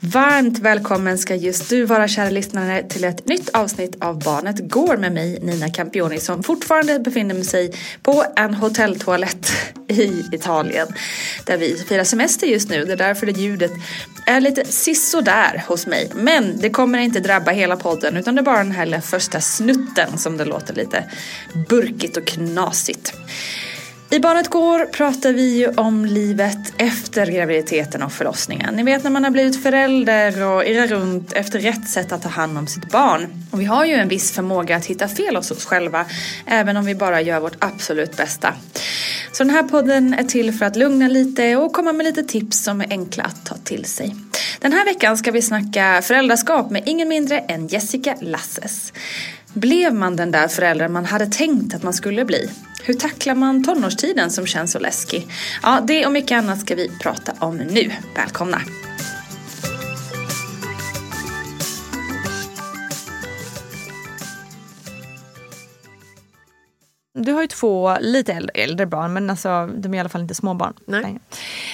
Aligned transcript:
Varmt 0.00 0.58
välkommen 0.58 1.18
ska 1.18 1.34
just 1.34 1.70
du 1.70 1.84
vara 1.84 2.08
kära 2.08 2.30
lyssnare 2.30 2.82
till 2.82 3.04
ett 3.04 3.28
nytt 3.28 3.48
avsnitt 3.48 3.96
av 4.00 4.22
Barnet 4.22 4.70
Går 4.70 4.96
med 4.96 5.12
mig 5.12 5.38
Nina 5.42 5.68
Campioni 5.70 6.20
som 6.20 6.42
fortfarande 6.42 6.98
befinner 6.98 7.42
sig 7.42 7.72
på 8.02 8.24
en 8.36 8.54
hotelltoalett 8.54 9.52
i 9.88 10.24
Italien 10.32 10.88
där 11.46 11.56
vi 11.56 11.76
firar 11.88 12.04
semester 12.04 12.46
just 12.46 12.68
nu. 12.68 12.84
Det 12.84 12.92
är 12.92 12.96
därför 12.96 13.26
det 13.26 13.40
ljudet 13.40 13.70
är 14.26 14.40
lite 14.40 14.64
sisådär 14.64 15.64
hos 15.68 15.86
mig. 15.86 16.10
Men 16.14 16.58
det 16.58 16.70
kommer 16.70 16.98
inte 16.98 17.20
drabba 17.20 17.50
hela 17.50 17.76
podden 17.76 18.16
utan 18.16 18.34
det 18.34 18.40
är 18.40 18.44
bara 18.44 18.58
den 18.58 18.72
här 18.72 19.00
första 19.00 19.40
snutten 19.40 20.18
som 20.18 20.36
det 20.36 20.44
låter 20.44 20.74
lite 20.74 21.04
burkigt 21.68 22.16
och 22.16 22.26
knasigt. 22.26 23.12
I 24.10 24.18
Barnet 24.18 24.48
Går 24.48 24.84
pratar 24.86 25.32
vi 25.32 25.58
ju 25.58 25.68
om 25.68 26.04
livet 26.04 26.72
efter 26.78 27.26
graviditeten 27.26 28.02
och 28.02 28.12
förlossningen. 28.12 28.74
Ni 28.74 28.82
vet 28.82 29.04
när 29.04 29.10
man 29.10 29.24
har 29.24 29.30
blivit 29.30 29.62
förälder 29.62 30.42
och 30.42 30.64
irrar 30.64 30.86
runt 30.86 31.32
efter 31.32 31.58
rätt 31.58 31.88
sätt 31.88 32.12
att 32.12 32.22
ta 32.22 32.28
hand 32.28 32.58
om 32.58 32.66
sitt 32.66 32.90
barn. 32.90 33.44
Och 33.50 33.60
vi 33.60 33.64
har 33.64 33.84
ju 33.84 33.94
en 33.94 34.08
viss 34.08 34.32
förmåga 34.32 34.76
att 34.76 34.86
hitta 34.86 35.08
fel 35.08 35.36
hos 35.36 35.50
oss 35.50 35.64
själva, 35.64 36.06
även 36.46 36.76
om 36.76 36.84
vi 36.84 36.94
bara 36.94 37.20
gör 37.20 37.40
vårt 37.40 37.56
absolut 37.58 38.16
bästa. 38.16 38.54
Så 39.32 39.44
den 39.44 39.50
här 39.50 39.62
podden 39.62 40.14
är 40.14 40.24
till 40.24 40.52
för 40.52 40.66
att 40.66 40.76
lugna 40.76 41.08
lite 41.08 41.56
och 41.56 41.72
komma 41.72 41.92
med 41.92 42.06
lite 42.06 42.22
tips 42.22 42.64
som 42.64 42.80
är 42.80 42.86
enkla 42.90 43.24
att 43.24 43.46
ta 43.46 43.54
till 43.54 43.84
sig. 43.84 44.16
Den 44.60 44.72
här 44.72 44.84
veckan 44.84 45.18
ska 45.18 45.30
vi 45.30 45.42
snacka 45.42 46.02
föräldraskap 46.02 46.70
med 46.70 46.82
ingen 46.86 47.08
mindre 47.08 47.38
än 47.38 47.66
Jessica 47.66 48.16
Lasses. 48.20 48.92
Blev 49.56 49.94
man 49.94 50.16
den 50.16 50.30
där 50.30 50.48
föräldern 50.48 50.92
man 50.92 51.04
hade 51.04 51.26
tänkt 51.26 51.74
att 51.74 51.82
man 51.82 51.94
skulle 51.94 52.24
bli? 52.24 52.50
Hur 52.82 52.94
tacklar 52.94 53.34
man 53.34 53.64
tonårstiden 53.64 54.30
som 54.30 54.46
känns 54.46 54.72
så 54.72 54.78
läskig? 54.78 55.28
Ja, 55.62 55.80
det 55.86 56.06
och 56.06 56.12
mycket 56.12 56.38
annat 56.38 56.60
ska 56.60 56.74
vi 56.74 56.98
prata 57.02 57.32
om 57.38 57.56
nu. 57.56 57.92
Välkomna! 58.16 58.60
Du 67.14 67.32
har 67.32 67.42
ju 67.42 67.48
två 67.48 67.96
lite 68.00 68.32
äldre, 68.32 68.52
äldre 68.54 68.86
barn 68.86 69.12
men 69.12 69.30
alltså, 69.30 69.66
de 69.66 69.94
är 69.94 69.96
i 69.96 70.00
alla 70.00 70.08
fall 70.08 70.20
inte 70.20 70.34
småbarn. 70.34 70.74
Nej. 70.86 71.18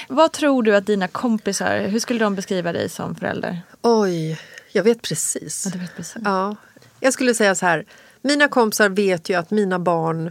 Vad 0.09 0.33
tror 0.33 0.63
du 0.63 0.77
att 0.77 0.87
dina 0.87 1.09
kompisar, 1.09 1.81
hur 1.81 2.01
skulle 2.01 2.19
de 2.19 2.35
beskriva 2.35 2.73
dig 2.73 2.89
som 2.89 3.15
förälder? 3.15 3.63
Oj, 3.83 4.39
jag 4.73 4.83
vet 4.83 5.03
precis. 5.03 5.63
Ja, 5.65 5.71
du 5.73 5.79
vet 5.79 5.97
precis. 5.97 6.23
Ja. 6.25 6.57
Jag 7.03 7.13
skulle 7.13 7.35
säga 7.35 7.55
så 7.55 7.67
här. 7.67 7.85
Mina 8.23 8.49
kompisar 8.49 8.89
vet 8.89 9.29
ju 9.29 9.35
att 9.35 9.51
mina 9.51 9.79
barn 9.79 10.31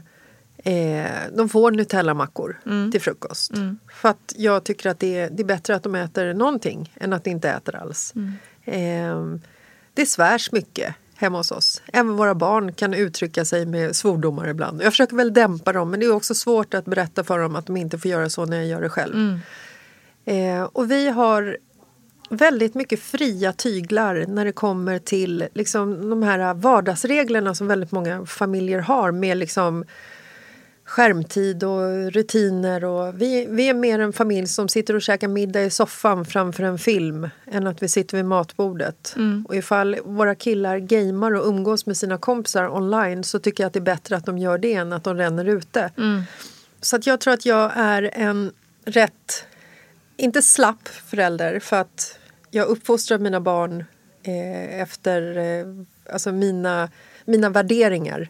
eh, 0.63 1.05
de 1.37 1.49
får 1.49 1.71
Nutellamackor 1.71 2.59
Mm. 2.65 2.91
till 2.91 3.01
frukost. 3.01 3.51
För 3.93 4.09
att 4.09 4.33
jag 4.37 4.63
tycker 4.63 4.89
att 4.89 4.99
det 4.99 5.19
är, 5.19 5.29
det 5.29 5.43
är 5.43 5.45
bättre 5.45 5.75
att 5.75 5.83
de 5.83 5.95
äter 5.95 6.33
någonting 6.33 6.93
än 6.95 7.13
att 7.13 7.23
de 7.23 7.29
inte 7.29 7.49
äter 7.49 7.75
alls. 7.75 8.13
Mm. 8.15 8.33
Eh, 8.65 9.39
det 9.93 10.05
svärs 10.05 10.51
mycket 10.51 10.95
hemma 11.15 11.37
hos 11.37 11.51
oss. 11.51 11.81
Även 11.93 12.15
våra 12.15 12.35
barn 12.35 12.73
kan 12.73 12.93
uttrycka 12.93 13.45
sig 13.45 13.65
med 13.65 13.95
svordomar 13.95 14.47
ibland. 14.47 14.81
Jag 14.81 14.93
försöker 14.93 15.15
väl 15.15 15.33
dämpa 15.33 15.73
dem 15.73 15.91
men 15.91 15.99
det 15.99 16.05
är 16.05 16.11
också 16.11 16.35
svårt 16.35 16.73
att 16.73 16.85
berätta 16.85 17.23
för 17.23 17.39
dem 17.39 17.55
att 17.55 17.65
de 17.65 17.77
inte 17.77 17.99
får 17.99 18.11
göra 18.11 18.29
så 18.29 18.45
när 18.45 18.57
jag 18.57 18.65
gör 18.65 18.81
det 18.81 18.89
själv. 18.89 19.15
Mm. 19.15 19.39
Eh, 20.25 20.63
och 20.63 20.91
vi 20.91 21.09
har 21.09 21.57
väldigt 22.31 22.75
mycket 22.75 22.99
fria 22.99 23.53
tyglar 23.53 24.25
när 24.27 24.45
det 24.45 24.51
kommer 24.51 24.99
till 24.99 25.47
liksom, 25.53 26.09
de 26.09 26.23
här 26.23 26.53
vardagsreglerna 26.53 27.55
som 27.55 27.67
väldigt 27.67 27.91
många 27.91 28.25
familjer 28.25 28.79
har 28.79 29.11
med 29.11 29.37
liksom, 29.37 29.85
skärmtid 30.85 31.63
och 31.63 32.11
rutiner. 32.11 32.83
Och 32.83 33.21
vi, 33.21 33.47
vi 33.49 33.69
är 33.69 33.73
mer 33.73 33.99
en 33.99 34.13
familj 34.13 34.47
som 34.47 34.67
sitter 34.67 34.95
och 34.95 35.01
käkar 35.01 35.27
middag 35.27 35.63
i 35.63 35.69
soffan 35.69 36.25
framför 36.25 36.63
en 36.63 36.77
film 36.77 37.29
än 37.51 37.67
att 37.67 37.83
vi 37.83 37.87
sitter 37.87 38.17
vid 38.17 38.25
matbordet. 38.25 39.15
Och 39.47 39.55
ifall 39.55 39.97
våra 40.05 40.35
killar 40.35 40.77
gamer 40.77 41.35
och 41.35 41.47
umgås 41.47 41.85
med 41.85 41.97
sina 41.97 42.17
kompisar 42.17 42.75
online 42.75 43.23
så 43.23 43.39
tycker 43.39 43.63
jag 43.63 43.67
att 43.67 43.73
det 43.73 43.79
är 43.79 43.81
bättre 43.81 44.15
att 44.15 44.25
de 44.25 44.37
gör 44.37 44.57
det 44.57 44.73
än 44.73 44.93
att 44.93 45.03
de 45.03 45.17
ränner 45.17 45.45
ute. 45.45 45.91
Så 46.81 46.95
att 46.95 47.07
jag 47.07 47.19
tror 47.19 47.33
att 47.33 47.45
jag 47.45 47.71
är 47.75 48.09
en 48.13 48.51
rätt, 48.85 49.45
inte 50.17 50.41
slapp 50.41 50.87
förälder 50.87 51.59
för 51.59 51.77
att 51.77 52.17
jag 52.51 52.67
uppfostrar 52.67 53.17
mina 53.17 53.41
barn 53.41 53.85
eh, 54.23 54.81
efter 54.81 55.37
eh, 55.37 55.65
alltså 56.13 56.31
mina, 56.31 56.89
mina 57.25 57.49
värderingar. 57.49 58.27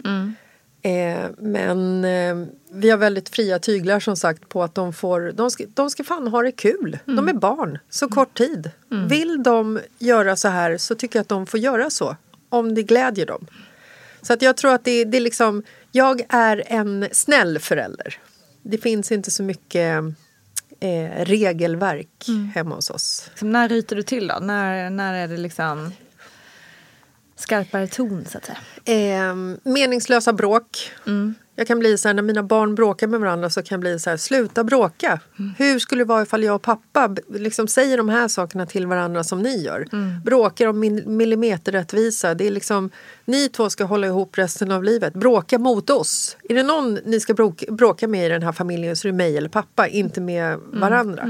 Eh, 0.82 1.30
men 1.38 2.06
eh, 2.06 2.48
vi 2.72 2.90
har 2.90 2.98
väldigt 2.98 3.30
fria 3.30 3.60
tyglar 3.60 4.00
som 4.00 4.16
sagt 4.18 4.50
på 4.50 4.64
att 4.64 4.76
de 4.76 4.94
får, 4.94 5.32
de 5.36 5.52
ska, 5.52 5.64
de 5.74 5.90
ska 5.90 6.04
fan 6.04 6.28
ha 6.28 6.42
det 6.42 6.52
kul. 6.52 7.00
De 7.06 7.28
är 7.28 7.34
barn, 7.34 7.80
så 7.90 8.08
kort 8.08 8.38
tid. 8.38 8.72
Vill 9.10 9.44
de 9.44 9.80
göra 10.00 10.36
så 10.36 10.48
här 10.48 10.78
så 10.78 10.96
tycker 10.96 11.20
jag 11.20 11.22
att 11.22 11.30
de 11.30 11.48
får 11.48 11.60
göra 11.60 11.90
så. 11.90 12.16
Om 12.50 12.76
det 12.76 12.84
glädjer 12.84 13.26
dem. 13.26 13.48
Så 14.22 14.34
att 14.34 14.42
jag 14.42 14.58
tror 14.58 14.74
att 14.74 14.84
det, 14.84 15.06
det 15.06 15.18
är 15.18 15.22
liksom, 15.22 15.64
jag 15.92 16.22
är 16.30 16.64
en 16.66 17.08
snäll 17.12 17.60
förälder. 17.60 18.18
Det 18.64 18.78
finns 18.78 19.12
inte 19.12 19.32
så 19.32 19.44
mycket 19.44 20.04
eh, 20.82 21.26
regelverk 21.26 22.28
hemma 22.54 22.76
hos 22.76 22.90
oss. 22.90 23.30
Så 23.36 23.46
när 23.46 23.70
ryter 23.70 23.96
du 23.96 24.04
till 24.04 24.28
då? 24.28 24.40
När, 24.42 24.90
när 24.90 25.14
är 25.14 25.28
det 25.28 25.38
liksom 25.38 25.92
skarpare 27.36 27.88
ton 27.88 28.26
så 28.26 28.38
att 28.38 28.46
säga? 28.46 28.58
Eh, 29.30 29.36
meningslösa 29.64 30.34
bråk. 30.34 30.92
Jag 31.56 31.68
kan 31.68 31.80
bli 31.80 31.98
så 31.98 32.08
här, 32.08 32.14
när 32.14 32.24
mina 32.24 32.44
barn 32.44 32.76
bråkar 32.76 33.08
med 33.08 33.20
varandra 33.20 33.50
så 33.50 33.64
kan 33.64 33.76
jag 33.76 33.80
bli 33.80 34.00
så 34.00 34.10
här, 34.10 34.18
sluta 34.18 34.64
bråka. 34.64 35.20
Hur 35.58 35.80
skulle 35.80 36.02
det 36.02 36.08
vara 36.08 36.22
ifall 36.22 36.44
jag 36.44 36.56
och 36.56 36.62
pappa 36.62 37.16
liksom 37.30 37.68
säger 37.68 37.98
de 37.98 38.10
här 38.10 38.28
sakerna 38.28 38.66
till 38.66 38.88
varandra 38.88 39.24
som 39.24 39.42
ni 39.42 39.64
gör? 39.64 39.88
Bråkar 40.26 40.68
om 40.68 40.80
millimeterrättvisa. 41.06 42.34
Det 42.34 42.48
är 42.48 42.52
liksom, 42.52 42.90
ni 43.26 43.50
två 43.50 43.70
ska 43.70 43.84
hålla 43.84 44.08
ihop 44.08 44.38
resten 44.38 44.72
av 44.72 44.84
livet. 44.84 45.14
Bråka 45.14 45.58
mot 45.60 45.90
oss. 45.90 46.38
Är 46.50 46.56
det 46.56 46.64
någon 46.64 46.94
ni 46.94 47.20
ska 47.20 47.34
bråka, 47.34 47.72
bråka 47.72 48.08
med 48.08 48.26
i 48.26 48.30
den 48.30 48.44
här 48.44 48.52
familjen 48.52 48.96
så 48.96 49.08
är 49.08 49.12
det 49.12 49.18
mig 49.18 49.38
eller 49.38 49.50
pappa, 49.50 49.88
inte 49.88 50.22
med 50.22 50.60
varandra. 50.74 51.24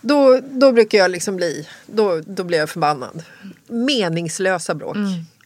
Då, 0.00 0.40
då 0.50 0.72
brukar 0.72 0.98
jag 0.98 1.10
liksom 1.10 1.36
bli, 1.36 1.68
då, 1.86 2.20
då 2.26 2.44
blir 2.44 2.58
jag 2.58 2.70
förbannad. 2.70 3.22
Meningslösa 3.68 4.74
bråk. 4.74 4.96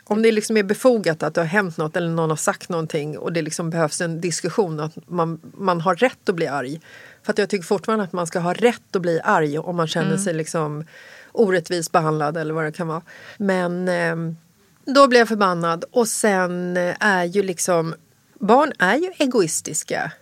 Om 0.06 0.22
det 0.22 0.32
liksom 0.32 0.56
är 0.56 0.62
befogat 0.62 1.22
att 1.22 1.34
det 1.34 1.40
har 1.40 1.46
hänt 1.46 1.76
något 1.76 1.96
eller 1.96 2.08
någon 2.08 2.30
har 2.30 2.36
sagt 2.36 2.68
någonting 2.68 3.18
och 3.18 3.32
det 3.32 3.42
liksom 3.42 3.70
behövs 3.70 4.00
en 4.00 4.20
diskussion 4.20 4.80
att 4.80 5.08
man, 5.08 5.40
man 5.56 5.80
har 5.80 5.94
rätt 5.94 6.28
att 6.28 6.34
bli 6.34 6.46
arg. 6.46 6.80
För 7.22 7.32
att 7.32 7.38
jag 7.38 7.48
tycker 7.48 7.64
fortfarande 7.64 8.04
att 8.04 8.12
man 8.12 8.26
ska 8.26 8.38
ha 8.38 8.52
rätt 8.52 8.96
att 8.96 9.02
bli 9.02 9.20
arg 9.24 9.58
om 9.58 9.76
man 9.76 9.86
känner 9.86 10.16
sig 10.16 10.34
liksom 10.34 10.84
orättvist 11.32 11.92
behandlad 11.92 12.36
eller 12.36 12.54
vad 12.54 12.64
det 12.64 12.72
kan 12.72 12.88
vara. 12.88 13.02
Men 13.36 13.88
ehm, 13.88 14.36
då 14.84 15.08
blir 15.08 15.18
jag 15.18 15.28
förbannad 15.28 15.84
och 15.90 16.08
sen 16.08 16.76
eh, 16.76 16.94
är 17.00 17.24
ju 17.24 17.42
liksom 17.42 17.94
barn 18.40 18.72
är 18.78 18.96
ju 18.96 19.12
egoistiska 19.18 20.12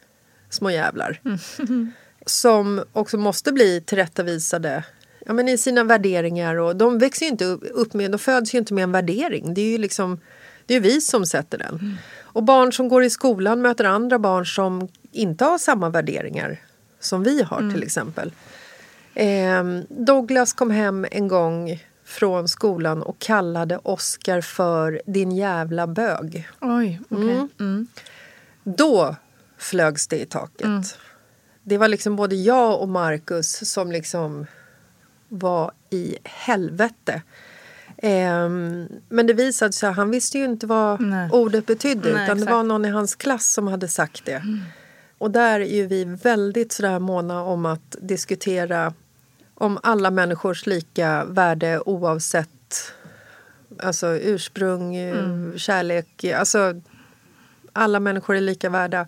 små 0.50 0.70
jävlar. 0.70 1.20
Som 2.26 2.84
också 2.92 3.16
måste 3.16 3.52
bli 3.52 3.80
tillrättavisade 3.80 4.84
ja, 5.26 5.32
men 5.32 5.48
i 5.48 5.58
sina 5.58 5.84
värderingar. 5.84 6.56
Och 6.56 6.76
de 6.76 6.98
växer 6.98 7.26
inte 7.26 7.44
upp 7.44 7.94
med, 7.94 8.10
de 8.10 8.18
föds 8.18 8.54
ju 8.54 8.58
inte 8.58 8.74
med 8.74 8.84
en 8.84 8.92
värdering. 8.92 9.54
Det 9.54 9.60
är 9.60 9.70
ju 9.70 9.78
liksom, 9.78 10.20
det 10.66 10.74
är 10.74 10.80
vi 10.80 11.00
som 11.00 11.26
sätter 11.26 11.58
den. 11.58 11.98
Och 12.22 12.42
barn 12.42 12.72
som 12.72 12.88
går 12.88 13.04
i 13.04 13.10
skolan 13.10 13.62
möter 13.62 13.84
andra 13.84 14.18
barn 14.18 14.46
som 14.46 14.88
inte 15.12 15.44
har 15.44 15.58
samma 15.58 15.88
värderingar 15.88 16.60
som 17.00 17.22
vi 17.22 17.42
har 17.42 17.70
till 17.72 17.82
exempel. 17.82 18.32
Ehm, 19.14 19.86
Douglas 19.88 20.52
kom 20.52 20.70
hem 20.70 21.06
en 21.10 21.28
gång 21.28 21.82
från 22.04 22.48
skolan 22.48 23.02
och 23.02 23.18
kallade 23.18 23.78
Oscar 23.82 24.40
för 24.40 25.02
din 25.06 25.32
jävla 25.32 25.86
bög. 25.86 26.48
Oj, 26.60 27.00
okej. 27.08 27.48
Mm. 27.60 27.86
Då 28.64 29.16
flögs 29.58 30.06
det 30.06 30.20
i 30.20 30.26
taket. 30.26 30.98
Det 31.62 31.78
var 31.78 31.88
liksom 31.88 32.16
både 32.16 32.36
jag 32.36 32.80
och 32.80 32.88
Marcus 32.88 33.72
som 33.72 33.92
liksom 33.92 34.46
var 35.32 35.72
i 35.90 36.16
helvete. 36.24 37.22
Ehm, 37.98 38.88
men 39.08 39.26
det 39.26 39.32
visade 39.32 39.72
sig 39.72 39.88
att 39.88 39.96
han 39.96 40.10
visste 40.10 40.38
ju 40.38 40.44
inte 40.44 40.66
vad 40.66 41.00
Nej. 41.00 41.30
ordet 41.32 41.66
betydde 41.66 42.12
Nej, 42.12 42.24
utan 42.24 42.26
det 42.26 42.42
exakt. 42.42 42.50
var 42.50 42.62
någon 42.62 42.84
i 42.84 42.88
hans 42.88 43.14
klass 43.14 43.52
som 43.52 43.66
hade 43.66 43.88
sagt 43.88 44.24
det. 44.24 44.42
Och 45.18 45.30
där 45.30 45.60
är 45.60 45.76
ju 45.76 45.86
vi 45.86 46.04
väldigt 46.04 46.72
sådär 46.72 46.98
måna 46.98 47.42
om 47.42 47.66
att 47.66 47.96
diskutera 48.00 48.94
om 49.54 49.78
alla 49.82 50.10
människors 50.10 50.66
lika 50.66 51.24
värde 51.24 51.80
oavsett 51.80 52.92
alltså 53.78 54.06
ursprung, 54.06 54.96
eh, 54.96 55.56
kärlek. 55.56 56.24
Alltså, 56.24 56.80
alla 57.72 58.00
människor 58.00 58.36
är 58.36 58.40
lika 58.40 58.70
värda. 58.70 59.06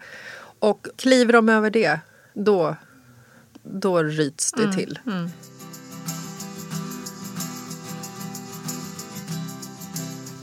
Och 0.59 0.87
kliver 0.97 1.33
de 1.33 1.49
över 1.49 1.71
det, 1.71 2.01
då, 2.35 2.77
då 3.63 4.03
ryts 4.03 4.53
det 4.53 4.73
till. 4.73 4.99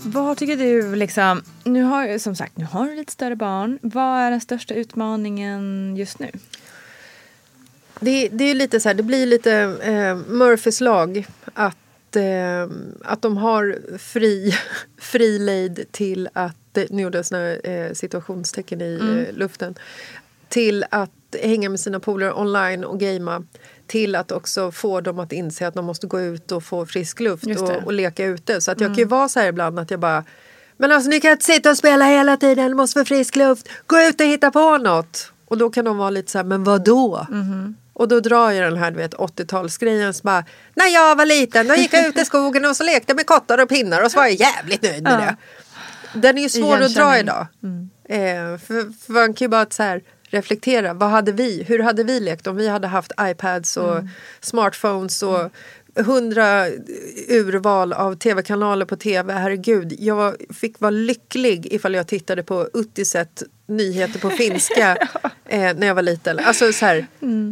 Vad 0.06 0.38
tycker 0.38 0.58
du, 0.58 0.96
liksom, 0.96 1.44
nu 1.64 1.84
har 1.84 2.18
som 2.18 2.36
sagt, 2.36 2.58
nu 2.58 2.66
har 2.66 2.88
du 2.88 2.96
lite 2.96 3.12
större 3.12 3.36
barn. 3.36 3.80
Vad 3.82 4.20
är 4.20 4.32
den 4.32 4.42
största 4.42 4.74
utmaningen 4.74 5.96
just 5.98 6.20
nu? 6.20 6.32
Det, 8.00 8.30
det 8.30 8.44
är 8.44 8.56
lite 8.56 8.80
så 8.80 8.90
här, 8.90 8.94
det 8.94 9.04
blir 9.04 9.26
lite 9.26 9.54
eh, 9.82 10.16
Murphys 10.16 10.82
lag 10.82 11.28
att, 11.54 12.16
eh, 12.16 12.70
att 13.04 13.22
de 13.22 13.38
har 13.38 13.98
fri, 13.98 14.54
fri 14.98 15.40
lejd 15.40 15.86
till 15.92 16.30
att, 16.34 16.78
eh, 16.78 16.84
nu 16.90 17.02
gjorde 17.02 17.18
jag 17.18 17.26
såna 17.26 17.52
eh, 17.52 17.94
situationstecken 17.94 18.82
i 18.82 19.26
eh, 19.28 19.38
luften, 19.38 19.76
till 20.50 20.86
att 20.90 21.12
hänga 21.44 21.70
med 21.70 21.80
sina 21.80 22.00
polare 22.00 22.34
online 22.34 22.84
och 22.84 23.00
gamea 23.00 23.44
till 23.88 24.16
att 24.16 24.32
också 24.32 24.72
få 24.72 25.02
dem 25.02 25.20
att 25.20 25.32
inse 25.32 25.68
att 25.68 25.74
de 25.74 25.86
måste 25.86 26.08
gå 26.08 26.22
ut 26.22 26.52
och 26.52 26.64
få 26.64 26.86
frisk 26.86 27.20
luft 27.20 27.46
och, 27.62 27.84
och 27.86 27.94
leka 27.94 28.26
ute. 28.26 28.62
Så 28.62 28.72
att 28.72 28.82
jag 28.82 28.90
kan 28.90 28.98
ju 28.98 29.06
vara 29.06 29.30
så 29.30 29.40
här 29.40 29.48
ibland 29.48 29.80
att 29.80 29.92
jag 29.92 30.00
bara 30.00 30.24
men 30.78 30.92
alltså 30.92 31.10
ni 31.10 31.20
kan 31.20 31.32
inte 31.32 31.46
sitta 31.46 31.70
och 31.70 31.78
spela 31.78 32.06
hela 32.06 32.38
tiden, 32.38 32.68
ni 32.68 32.74
måste 32.74 33.00
få 33.00 33.06
frisk 33.06 33.36
luft. 33.36 33.70
Gå 33.88 34.00
ut 34.00 34.22
och 34.22 34.28
hitta 34.28 34.52
på 34.52 34.78
något. 34.78 35.32
Och 35.46 35.58
då 35.58 35.70
kan 35.70 35.86
de 35.86 35.98
vara 35.98 36.10
lite 36.10 36.32
så 36.32 36.38
här, 36.38 36.46
men 36.46 36.64
vad 36.64 36.84
då? 36.84 37.28
Och 37.94 38.08
då 38.08 38.20
drar 38.20 38.52
jag 38.52 38.72
den 38.72 38.80
här 38.80 38.92
du 38.92 38.98
vet, 38.98 39.16
80-talsgrejen. 39.16 40.12
Så 40.12 40.22
bara, 40.24 40.46
när 40.76 40.88
jag 40.88 41.16
var 41.16 41.26
liten 41.26 41.68
då 41.68 41.76
gick 41.76 41.94
jag 41.94 42.08
ut 42.08 42.18
i 42.18 42.26
skogen 42.26 42.66
och 42.66 42.76
så 42.76 42.84
lekte 42.84 43.14
med 43.16 43.26
kottar 43.26 43.58
och 43.58 43.70
pinnar 43.70 44.04
och 44.04 44.12
så 44.12 44.18
var 44.18 44.26
jag 44.26 44.34
jävligt 44.34 44.82
nöjd 44.82 45.04
med 45.04 45.20
det. 45.20 45.36
Den 46.20 46.38
är 46.38 46.42
ju 46.42 46.50
svår 46.50 46.82
att 46.82 46.96
dra 46.96 47.20
idag. 47.20 47.48
Eh, 48.10 48.58
för, 48.58 49.06
för 49.06 49.14
man 49.14 49.34
kan 49.34 49.46
ju 49.46 49.50
bara 49.50 49.66
så 49.70 49.84
här, 49.84 50.02
reflektera. 50.32 50.94
Vad 50.94 51.10
hade 51.10 51.32
vi? 51.32 51.64
Hur 51.64 51.80
hade 51.80 52.04
vi 52.04 52.20
lekt 52.20 52.48
om 52.48 52.56
vi 52.56 52.68
hade 52.68 52.88
haft 52.88 53.12
iPads 53.22 53.78
och 53.78 54.04
smartphones 54.42 55.24
och 55.24 55.52
hundra 55.96 56.68
urval 57.28 57.94
av 57.94 58.16
tv-kanaler 58.16 58.86
på 58.86 58.96
tv. 58.96 59.34
Herregud, 59.34 59.94
jag 60.00 60.36
fick 60.50 60.80
vara 60.80 60.90
lycklig 60.90 61.74
ifall 61.74 61.94
jag 61.94 62.08
tittade 62.08 62.44
på 62.44 62.70
Uttiset 62.74 63.44
nyheter 63.68 64.20
på 64.20 64.30
finska 64.30 64.98
eh, 65.46 65.74
när 65.76 65.88
jag 65.88 65.96
var 65.96 66.02
liten. 66.02 66.40
Alltså, 66.40 66.74
så 66.74 66.86
här, 66.86 67.08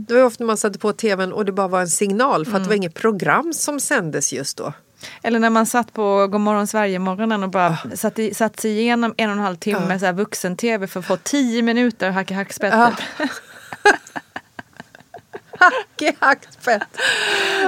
Det 0.07 0.13
var 0.13 0.23
ofta 0.23 0.43
man 0.43 0.57
satte 0.57 0.79
på 0.79 0.93
tvn 0.93 1.33
och 1.33 1.45
det 1.45 1.51
bara 1.51 1.67
var 1.67 1.81
en 1.81 1.89
signal 1.89 2.45
för 2.45 2.57
att 2.57 2.63
det 2.63 2.69
var 2.69 2.75
inget 2.75 2.93
program 2.93 3.53
som 3.53 3.79
sändes 3.79 4.33
just 4.33 4.57
då. 4.57 4.73
Eller 5.21 5.39
när 5.39 5.49
man 5.49 5.65
satt 5.65 5.93
på 5.93 6.27
Godmorgon 6.27 6.67
Sverige-morgonen 6.67 7.43
och 7.43 7.49
bara 7.49 7.77
satt, 7.95 8.19
i, 8.19 8.33
satt 8.33 8.59
sig 8.59 8.79
igenom 8.79 9.13
en 9.17 9.29
och 9.29 9.35
en 9.35 9.41
halv 9.41 9.55
timme 9.55 9.99
så 9.99 10.05
här 10.05 10.13
vuxen-tv 10.13 10.87
för 10.87 10.99
att 10.99 11.05
få 11.05 11.17
tio 11.17 11.61
minuter 11.61 12.09
hack 12.09 12.31
i 12.31 12.33
hackspettet. 12.33 12.93
Hack 15.59 16.01
i 16.01 16.15
hackspett. 16.19 16.97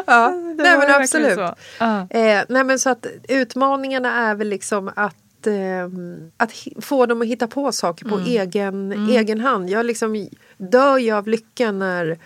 Ja, 0.08 0.30
nej 0.58 0.78
men 0.78 0.92
absolut. 1.02 1.36
så. 1.36 1.56
Ja. 1.80 2.08
Eh, 2.10 2.44
nej 2.50 2.64
men 2.64 2.80
så 2.80 2.90
att 2.90 3.06
utmaningarna 3.28 4.30
är 4.30 4.36
väl 4.36 4.50
liksom 4.50 4.92
att, 4.96 5.48
eh, 5.48 5.88
att 6.38 6.52
få 6.82 7.06
dem 7.06 7.22
att 7.22 7.28
hitta 7.28 7.48
på 7.48 7.72
saker 7.72 8.06
på 8.06 8.20
egen, 8.20 9.10
egen 9.10 9.40
hand. 9.40 9.70
Jag 9.70 9.86
liksom 9.86 10.28
dör 10.58 10.98
ju 10.98 11.12
av 11.12 11.28
lycka 11.28 11.72
när 11.72 12.20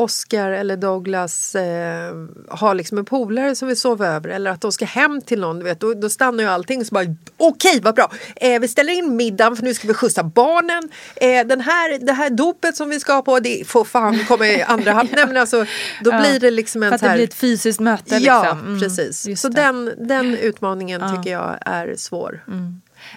Oscar 0.00 0.50
eller 0.50 0.76
Douglas 0.76 1.54
eh, 1.54 2.14
har 2.48 2.74
liksom 2.74 2.98
en 2.98 3.04
polare 3.04 3.56
som 3.56 3.68
vill 3.68 3.76
sova 3.76 4.06
över 4.06 4.28
eller 4.28 4.50
att 4.50 4.60
de 4.60 4.72
ska 4.72 4.84
hem 4.84 5.20
till 5.22 5.40
någon. 5.40 5.58
Du 5.58 5.64
vet, 5.64 5.80
då, 5.80 5.94
då 5.94 6.08
stannar 6.08 6.44
ju 6.44 6.50
allting 6.50 6.84
så 6.84 6.94
bara 6.94 7.04
okej 7.36 7.80
vad 7.82 7.94
bra. 7.94 8.12
Eh, 8.36 8.60
vi 8.60 8.68
ställer 8.68 8.92
in 8.92 9.16
middagen 9.16 9.56
för 9.56 9.64
nu 9.64 9.74
ska 9.74 9.88
vi 9.88 9.94
skjutsa 9.94 10.22
barnen. 10.22 10.82
Eh, 11.16 11.46
den 11.46 11.60
här, 11.60 12.06
det 12.06 12.12
här 12.12 12.30
dopet 12.30 12.76
som 12.76 12.88
vi 12.88 13.00
ska 13.00 13.12
ha 13.12 13.22
på 13.22 13.40
det 13.40 13.64
får 13.66 13.84
fan 13.84 14.24
komma 14.28 14.46
i 14.46 14.62
andra 14.62 14.92
hand. 14.92 15.08
Nej, 15.12 15.26
men 15.26 15.36
alltså, 15.36 15.64
då 16.04 16.10
Ja, 16.10 16.20
blir 16.20 16.40
det 16.40 16.50
liksom 16.50 16.82
en 16.82 16.88
För 16.88 16.94
att 16.94 17.00
det 17.00 17.08
här, 17.08 17.16
blir 17.16 17.24
ett 17.24 17.34
fysiskt 17.34 17.80
möte. 17.80 18.16
Ja, 18.16 18.42
liksom. 18.42 18.58
Mm, 18.58 18.80
precis. 18.80 19.40
Så 19.40 19.48
det. 19.48 19.62
den, 19.62 19.92
den 19.98 20.36
utmaningen 20.36 21.16
tycker 21.16 21.32
jag 21.32 21.58
är 21.60 21.94
svår. 21.96 22.44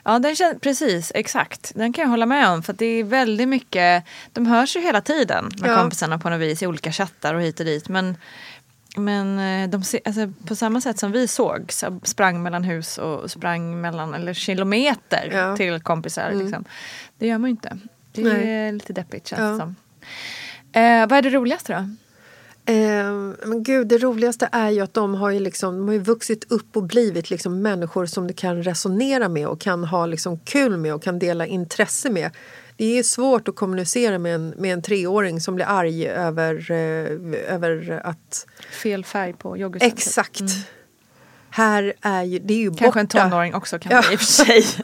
Ja, 0.04 0.20
den 0.20 0.34
kän- 0.36 0.60
precis, 0.60 1.12
exakt. 1.16 1.72
Den 1.76 1.94
kan 1.94 2.02
jag 2.02 2.10
hålla 2.10 2.26
med 2.26 2.50
om. 2.50 2.64
För 2.64 2.74
det 2.74 2.86
är 2.86 3.04
väldigt 3.04 3.48
mycket, 3.50 4.04
de 4.32 4.46
hörs 4.46 4.76
ju 4.76 4.80
hela 4.82 5.02
tiden 5.02 5.52
med 5.58 5.70
Ja. 5.72 5.78
kompisarna 5.80 6.20
på 6.20 6.30
något 6.30 6.40
vis 6.42 6.64
i 6.64 6.68
olika 6.68 6.92
chattar 6.92 7.34
och 7.34 7.42
hit 7.42 7.60
och 7.60 7.66
dit. 7.66 7.90
Men, 7.90 8.18
men 8.98 9.40
eh, 9.40 9.70
de, 9.70 9.84
alltså, 10.06 10.34
på 10.48 10.56
samma 10.56 10.82
sätt 10.82 11.00
som 11.00 11.12
vi 11.12 11.28
såg, 11.28 11.72
så 11.72 12.00
sprang 12.04 12.44
mellan 12.44 12.64
hus 12.64 12.98
och 12.98 13.32
sprang 13.32 13.82
mellan, 13.82 14.14
eller 14.14 14.34
kilometer 14.34 15.30
Ja. 15.32 15.40
Mm. 15.40 15.58
till 15.58 15.80
kompisar. 15.82 16.32
Liksom. 16.32 16.66
Det 17.18 17.28
gör 17.28 17.38
man 17.38 17.50
ju 17.50 17.52
inte. 17.52 17.78
Det 18.12 18.22
är 18.22 18.26
Nej. 18.34 18.72
lite 18.72 18.94
deppigt 18.94 19.28
känns 19.28 19.40
Ja. 19.40 19.46
det 19.48 19.58
som. 19.58 19.76
Eh, 20.74 21.08
vad 21.08 21.12
är 21.18 21.22
det 21.22 21.30
roligaste 21.30 21.74
då? 21.74 21.90
Eh, 22.66 23.12
men 23.46 23.64
gud, 23.64 23.88
det 23.88 23.98
roligaste 23.98 24.50
är 24.52 24.70
ju 24.70 24.80
att 24.82 24.94
de 24.94 25.16
har 25.16 25.30
ju, 25.30 25.40
liksom, 25.40 25.78
de 25.78 25.88
har 25.88 25.94
ju 25.94 26.00
vuxit 26.00 26.52
upp 26.52 26.78
och 26.78 26.84
blivit 26.84 27.30
liksom 27.30 27.62
människor 27.62 28.06
som 28.06 28.28
du 28.28 28.34
kan 28.34 28.64
resonera 28.64 29.30
med 29.30 29.48
och 29.48 29.62
kan 29.62 29.84
ha 29.84 30.06
liksom 30.06 30.40
kul 30.40 30.78
med 30.78 30.94
och 30.94 31.04
kan 31.04 31.20
dela 31.20 31.46
intresse 31.46 32.10
med. 32.10 32.32
Det 32.78 33.00
är 33.00 33.04
svårt 33.04 33.48
att 33.48 33.56
kommunicera 33.56 34.20
med 34.20 34.36
en, 34.36 34.50
med 34.50 34.74
en 34.74 34.82
treåring 34.82 35.42
som 35.42 35.56
blir 35.56 35.66
arg 35.66 36.08
över, 36.08 36.72
eh, 36.72 37.54
över 37.56 38.02
att... 38.04 38.46
Fel 38.84 39.06
färg 39.06 39.34
på 39.34 39.58
yoghurten. 39.58 39.90
typ. 39.90 40.00
Exakt. 40.00 40.42
Här 41.50 41.94
är 42.02 42.24
ju, 42.24 42.40
det 42.40 42.54
är 42.54 42.58
ju 42.58 42.74
Kanske 42.74 43.00
en 43.00 43.06
borta. 43.06 43.24
tonåring 43.30 43.56
också 43.56 43.80
kanske 43.80 44.14
i 44.14 44.16
och 44.16 44.20
för 44.20 44.26
sig. 44.26 44.66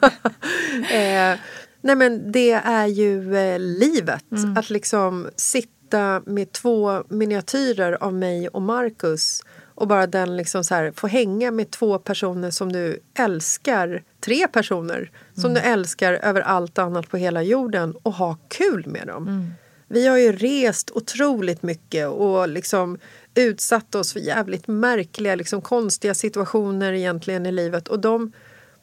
Eh, 0.80 1.38
nej 1.80 1.96
men 1.96 2.32
det 2.32 2.52
är 2.52 2.86
ju 2.86 3.36
eh, 3.36 3.58
livet. 3.58 4.32
Mm. 4.32 4.56
Att 4.56 4.70
liksom 4.70 5.28
sitta 5.36 5.79
med 6.24 6.52
två 6.52 7.04
miniatyrer 7.08 8.02
av 8.02 8.14
mig 8.14 8.48
och 8.48 8.62
Marcus 8.62 9.42
och 9.74 9.86
bara 9.88 10.06
den 10.06 10.36
liksom 10.36 10.64
så 10.64 10.74
här, 10.74 10.92
få 10.96 11.06
hänga 11.06 11.50
med 11.50 11.70
två 11.70 11.98
personer 11.98 12.50
som 12.50 12.72
du 12.72 13.00
älskar, 13.14 14.02
tre 14.20 14.48
personer 14.48 15.10
som 15.34 15.50
Mm. 15.50 15.54
du 15.54 15.60
älskar 15.68 16.12
över 16.12 16.40
allt 16.40 16.78
annat 16.78 17.08
på 17.08 17.16
hela 17.16 17.42
jorden 17.42 17.94
och 18.02 18.12
ha 18.12 18.36
kul 18.48 18.86
med 18.86 19.06
dem. 19.06 19.28
Mm. 19.28 19.50
Vi 19.88 20.06
har 20.06 20.16
ju 20.18 20.32
rest 20.32 20.90
otroligt 20.90 21.62
mycket 21.62 22.08
och 22.08 22.48
liksom 22.48 22.98
utsatt 23.34 23.94
oss 23.94 24.12
för 24.12 24.20
jävligt 24.20 24.68
märkliga, 24.68 25.34
liksom 25.34 25.60
konstiga 25.62 26.14
situationer 26.14 26.92
egentligen 26.92 27.46
i 27.46 27.52
livet. 27.52 27.88
Och 27.88 28.00
de, 28.00 28.32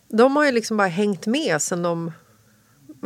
de 0.08 0.36
har 0.36 0.46
ju 0.46 0.52
liksom 0.52 0.78
bara 0.78 0.88
hängt 0.88 1.26
med 1.26 1.62
sen 1.62 1.84
de, 1.84 2.12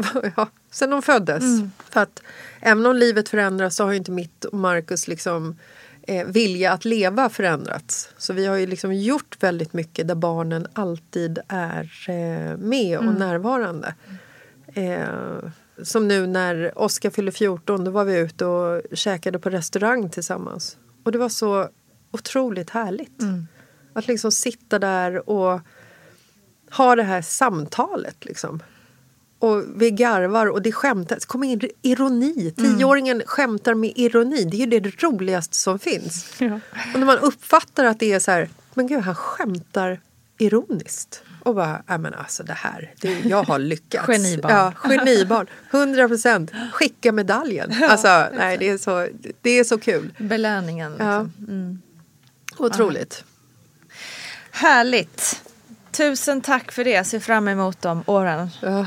ja, 0.37 0.49
sen 0.71 0.89
de 0.89 1.01
föddes. 1.01 1.43
För 1.89 1.99
att 1.99 2.21
även 2.59 2.85
om 2.85 2.95
livet 2.95 3.29
förändras 3.29 3.75
så 3.75 3.83
har 3.83 3.91
ju 3.91 3.97
inte 3.97 4.11
mitt 4.11 4.45
och 4.45 4.57
Marcus 4.57 5.07
liksom, 5.07 5.55
eh, 6.01 6.27
vilja 6.27 6.71
att 6.71 6.85
leva 6.85 7.29
förändrats. 7.29 8.09
Så 8.17 8.33
vi 8.33 8.45
har 8.45 8.55
ju 8.55 8.67
liksom 8.67 8.93
gjort 8.93 9.43
väldigt 9.43 9.73
mycket 9.73 10.07
där 10.07 10.15
barnen 10.15 10.67
alltid 10.73 11.39
är 11.47 12.09
eh, 12.09 12.57
med 12.57 12.97
och 12.97 13.13
närvarande. 13.19 13.95
Eh, 14.73 15.49
som 15.83 16.07
nu 16.07 16.27
när 16.27 16.79
Oskar 16.79 17.09
fyllde 17.09 17.31
14, 17.31 17.83
då 17.83 17.91
var 17.91 18.05
vi 18.05 18.19
ute 18.19 18.45
och 18.45 18.81
käkade 18.93 19.39
på 19.39 19.49
restaurang 19.49 20.09
tillsammans. 20.09 20.77
Och 21.03 21.11
det 21.11 21.17
var 21.17 21.29
så 21.29 21.69
otroligt 22.11 22.69
härligt. 22.69 23.21
Att 23.93 24.07
liksom 24.07 24.31
sitta 24.31 24.79
där 24.79 25.29
och 25.29 25.59
ha 26.71 26.95
det 26.95 27.03
här 27.03 27.21
samtalet. 27.21 28.25
Liksom. 28.25 28.63
Och 29.41 29.63
vi 29.75 29.91
garvar 29.91 30.47
och 30.47 30.61
det 30.61 30.71
skämtas. 30.71 31.25
Kommer 31.25 31.47
in 31.47 31.61
ironi. 31.81 32.53
Tioåringen 32.57 33.23
skämtar 33.25 33.73
med 33.73 33.93
ironi. 33.95 34.43
Det 34.43 34.57
är 34.57 34.59
ju 34.59 34.79
det 34.79 35.03
roligaste 35.03 35.57
som 35.57 35.79
finns. 35.79 36.25
Och 36.93 36.99
när 36.99 37.05
man 37.05 37.17
uppfattar 37.17 37.85
att 37.85 37.99
det 37.99 38.11
är 38.11 38.19
så 38.19 38.31
här, 38.31 38.49
men 38.73 38.87
gud 38.87 38.99
han 38.99 39.15
skämtar 39.15 39.99
ironiskt. 40.37 41.23
Och 41.43 41.55
bara, 41.55 41.83
men 41.87 42.13
alltså 42.13 42.43
det 42.43 42.53
här, 42.53 42.93
det, 43.01 43.19
jag 43.25 43.43
har 43.43 43.59
lyckats. 43.59 44.07
Genibarn. 44.07 44.51
Ja, 44.51 44.89
genibarn. 44.89 45.47
100 45.71 46.07
procent. 46.07 46.51
Skicka 46.73 47.11
medaljen. 47.11 47.83
Alltså, 47.83 48.27
nej, 48.33 48.57
det, 48.57 48.69
är 48.69 48.77
så, 48.77 49.07
det 49.41 49.49
är 49.49 49.63
så 49.63 49.77
kul. 49.77 50.13
Belöningen. 50.17 50.95
Ja. 50.99 51.27
Liksom. 51.39 51.81
Otroligt. 52.57 53.23
Härligt. 54.51 55.40
Tusen 56.01 56.41
tack 56.41 56.71
för 56.71 56.83
det. 56.83 56.89
Jag 56.89 57.05
ser 57.05 57.19
fram 57.19 57.47
emot 57.47 57.81
de 57.81 58.03
åren. 58.05 58.49
Ja. 58.61 58.85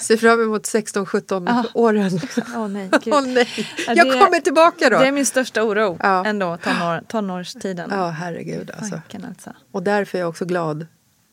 Ser 0.00 0.16
fram 0.16 0.40
emot 0.42 0.62
16-17 0.62 1.64
åren. 1.74 2.20
Åh 2.56 2.68
nej, 2.68 2.90
Åh 3.06 3.26
nej, 3.26 3.48
Ja, 3.86 3.94
jag 3.94 4.06
det- 4.06 4.18
kommer 4.20 4.40
tillbaka 4.40 4.90
då. 4.90 4.98
Det 4.98 5.06
är 5.08 5.12
min 5.12 5.26
största 5.26 5.62
oro 5.62 5.96
Ja. 6.02 6.24
ändå, 6.26 6.56
tonår, 6.56 7.00
tonårstiden. 7.08 7.90
Ja, 7.92 8.08
herregud 8.08 8.70
alltså. 8.70 8.90
Fanken 8.94 9.24
alltså. 9.28 9.52
Och 9.72 9.82
därför 9.82 10.18
är 10.18 10.22
jag 10.22 10.28
också 10.28 10.44
glad 10.44 10.86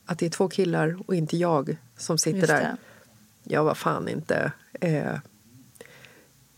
att 0.06 0.18
det 0.18 0.26
är 0.26 0.30
två 0.30 0.48
killar 0.48 0.96
och 1.06 1.14
inte 1.14 1.36
jag 1.36 1.76
som 1.98 2.18
sitter 2.18 2.38
Just 2.38 2.48
där. 2.48 2.60
det. 2.60 2.76
Jag 3.54 3.64
var 3.64 3.74
fan 3.74 4.08
inte... 4.08 4.52
Eh, 4.80 5.12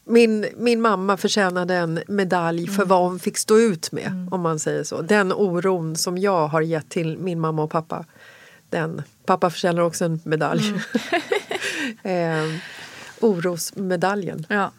min, 0.05 0.47
min 0.57 0.81
mamma 0.81 1.17
förtjänade 1.17 1.75
en 1.75 2.01
medalj 2.09 2.63
Mm. 2.63 2.75
för 2.75 2.85
vad 2.85 3.03
hon 3.03 3.19
fick 3.19 3.39
stå 3.39 3.59
ut 3.59 3.93
med, 3.93 4.29
om 4.31 4.41
man 4.41 4.59
säger 4.59 4.85
så. 4.85 5.03
Den 5.03 5.33
oron 5.33 5.97
som 5.97 6.19
jag 6.19 6.49
har 6.49 6.61
gett 6.61 6.89
till 6.89 7.19
min 7.19 7.41
mamma 7.41 7.63
och 7.63 7.71
pappa, 7.71 8.05
den... 8.75 9.03
Pappa 9.27 9.51
förtjänar 9.51 9.83
också 9.83 10.05
en 10.05 10.21
medalj. 10.25 10.63
Mm. 12.03 12.45
eh, 12.53 12.61
orosmedaljen. 13.21 14.47
Ja. 14.49 14.71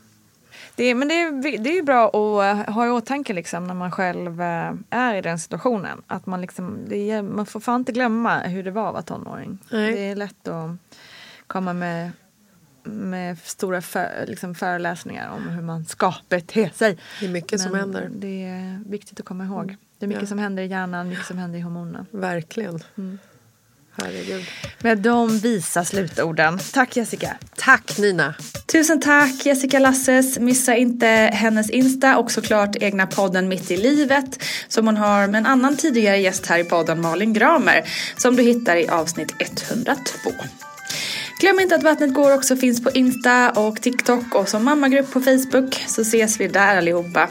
Det 0.75 0.83
är, 0.83 0.95
men 0.95 1.07
det 1.07 1.13
är, 1.13 1.57
det 1.57 1.77
är 1.77 1.83
bra 1.83 2.07
att 2.07 2.69
ha 2.73 2.87
i 2.87 2.89
åtanke 2.89 3.33
liksom, 3.33 3.67
när 3.67 3.73
man 3.73 3.91
själv 3.91 4.41
eh, 4.41 4.73
är 4.89 5.15
i 5.15 5.21
den 5.21 5.39
situationen. 5.39 6.01
Att 6.07 6.25
man, 6.25 6.41
liksom, 6.41 6.79
är, 6.91 7.21
man 7.21 7.45
får 7.45 7.59
fan 7.59 7.81
inte 7.81 7.91
glömma 7.91 8.39
hur 8.39 8.63
det 8.63 8.71
var 8.71 8.87
att 8.87 8.93
vara 8.93 9.03
tonåring. 9.03 9.57
Nej. 9.71 9.91
Det 9.93 9.99
är 9.99 10.15
lätt 10.15 10.47
att 10.47 10.71
komma 11.47 11.73
med, 11.73 12.11
med 12.83 13.39
stora 13.39 13.81
för, 13.81 14.25
liksom 14.27 14.55
föreläsningar 14.55 15.31
om 15.31 15.49
hur 15.49 15.61
man 15.61 15.85
ska 15.85 16.13
bete 16.29 16.69
sig. 16.69 16.97
Det 17.19 17.25
är 17.25 17.29
mycket 17.29 17.61
som 17.61 17.71
Men 17.71 17.79
händer. 17.81 18.09
Det 18.15 18.45
är 18.45 18.83
viktigt 18.85 19.19
att 19.19 19.25
komma 19.25 19.45
ihåg. 19.45 19.75
Det 19.99 20.05
är 20.05 20.07
mycket 20.07 20.23
Ja. 20.23 20.27
som 20.27 20.39
händer 20.39 20.63
i 20.63 20.67
hjärnan, 20.67 21.09
mycket 21.09 21.25
som 21.25 21.37
händer 21.37 21.59
i 21.59 21.61
hormonerna. 21.61 22.05
Verkligen. 22.11 22.79
Mm. 22.97 23.19
Herregud. 23.97 24.43
Med 24.79 24.97
de 24.97 25.37
visa 25.37 25.85
slutorden. 25.85 26.59
Tack 26.73 26.97
Jessica! 26.97 27.37
Tack 27.55 27.97
Nina! 27.97 28.33
Tusen 28.71 29.01
tack 29.01 29.45
Jessica 29.45 29.79
Lasses. 29.79 30.39
Missa 30.39 30.75
inte 30.75 31.07
hennes 31.33 31.69
Insta 31.69 32.17
och 32.17 32.31
såklart 32.31 32.75
egna 32.75 33.07
podden 33.07 33.47
Mitt 33.47 33.71
i 33.71 33.77
livet 33.77 34.43
som 34.67 34.85
hon 34.85 34.97
har 34.97 35.27
med 35.27 35.37
en 35.37 35.45
annan 35.45 35.77
tidigare 35.77 36.17
gäst 36.17 36.45
här 36.45 36.59
i 36.59 36.63
podden, 36.63 37.01
Malin 37.01 37.33
Gramer, 37.33 37.83
som 38.17 38.35
du 38.35 38.43
hittar 38.43 38.75
i 38.75 38.87
avsnitt 38.87 39.33
102. 39.39 40.31
Glöm 41.39 41.59
inte 41.59 41.75
att 41.75 41.83
Vattnet 41.83 42.13
går 42.13 42.33
också 42.33 42.55
finns 42.55 42.83
på 42.83 42.91
Insta 42.91 43.51
och 43.51 43.81
TikTok 43.81 44.35
och 44.35 44.49
som 44.49 44.65
mammagrupp 44.65 45.11
på 45.11 45.21
Facebook 45.21 45.83
så 45.87 46.01
ses 46.01 46.39
vi 46.39 46.47
där 46.47 46.77
allihopa. 46.77 47.29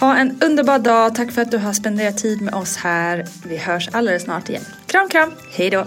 Ha 0.00 0.16
en 0.16 0.42
underbar 0.42 0.78
dag. 0.78 1.14
Tack 1.14 1.32
för 1.32 1.42
att 1.42 1.50
du 1.50 1.58
har 1.58 1.72
spenderat 1.72 2.18
tid 2.18 2.42
med 2.42 2.54
oss 2.54 2.76
här. 2.76 3.24
Vi 3.46 3.56
hörs 3.56 3.88
alldeles 3.92 4.22
snart 4.22 4.48
igen. 4.48 4.64
Kram, 4.86 5.08
kram. 5.08 5.32
Hej 5.50 5.70
då. 5.70 5.84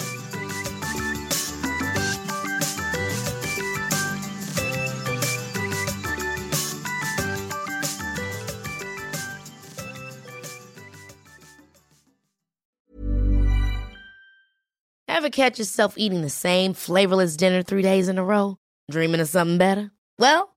Ever 15.18 15.30
catch 15.30 15.60
yourself 15.60 15.94
eating 15.98 16.22
the 16.22 16.30
same 16.30 16.74
flavorless 16.74 17.38
dinner 17.38 17.64
three 17.64 17.82
days 17.82 18.08
in 18.08 18.18
a 18.18 18.24
row? 18.24 18.56
Dreaming 18.92 19.22
of 19.22 19.30
something 19.30 19.58
better? 19.58 19.90
Well, 20.20 20.57